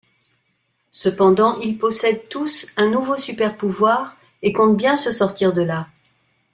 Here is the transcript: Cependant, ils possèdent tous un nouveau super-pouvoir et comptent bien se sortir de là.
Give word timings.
Cependant, 0.89 1.59
ils 1.59 1.77
possèdent 1.77 2.27
tous 2.27 2.69
un 2.75 2.87
nouveau 2.87 3.17
super-pouvoir 3.17 4.17
et 4.41 4.51
comptent 4.51 4.75
bien 4.75 4.95
se 4.95 5.11
sortir 5.11 5.53
de 5.53 5.61
là. 5.61 5.89